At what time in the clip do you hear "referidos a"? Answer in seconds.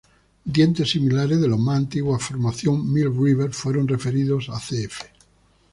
3.87-4.55